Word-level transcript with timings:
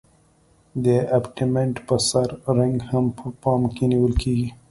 د 0.83 0.85
ابټمنټ 1.17 1.75
په 1.87 1.95
سر 2.09 2.27
رینګ 2.57 2.77
هم 2.89 3.05
په 3.17 3.25
پام 3.41 3.61
کې 3.75 3.83
نیول 3.91 4.13
کیږي 4.23 4.49